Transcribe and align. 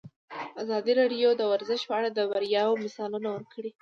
ازادي 0.61 0.91
راډیو 0.99 1.29
د 1.35 1.41
ورزش 1.51 1.81
په 1.89 1.93
اړه 1.99 2.09
د 2.11 2.19
بریاوو 2.31 2.81
مثالونه 2.83 3.27
ورکړي. 3.31 3.69